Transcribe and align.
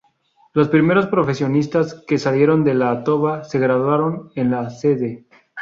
Los 0.53 0.67
primeros 0.69 1.05
profesionistas 1.05 1.93
que 2.07 2.17
salieron 2.17 2.63
de 2.63 2.73
La 2.73 3.03
Toba, 3.03 3.43
se 3.43 3.59
graduaron 3.59 4.31
en 4.33 4.49
la 4.49 4.71
Cd. 4.71 5.27